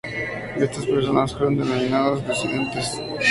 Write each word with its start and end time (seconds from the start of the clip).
Estas 0.57 0.87
personas 0.87 1.31
fueron 1.33 1.57
denominados 1.59 2.27
disidentes. 2.27 2.99